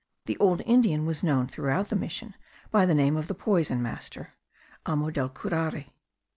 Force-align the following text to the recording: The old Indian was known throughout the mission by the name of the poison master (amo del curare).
The 0.25 0.35
old 0.39 0.61
Indian 0.61 1.05
was 1.05 1.21
known 1.21 1.47
throughout 1.47 1.89
the 1.89 1.95
mission 1.95 2.33
by 2.71 2.87
the 2.87 2.95
name 2.95 3.15
of 3.15 3.27
the 3.27 3.35
poison 3.35 3.83
master 3.83 4.33
(amo 4.83 5.11
del 5.11 5.29
curare). 5.29 5.91